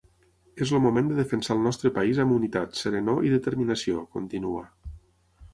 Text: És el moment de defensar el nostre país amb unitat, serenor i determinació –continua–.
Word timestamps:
És 0.65 0.71
el 0.77 0.79
moment 0.85 1.11
de 1.11 1.17
defensar 1.19 1.57
el 1.57 1.61
nostre 1.67 1.91
país 1.99 2.21
amb 2.25 2.35
unitat, 2.37 2.73
serenor 2.85 3.23
i 3.29 3.35
determinació 3.37 4.03
–continua–. 4.03 4.69